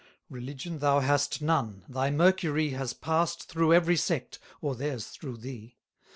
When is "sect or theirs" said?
3.97-5.09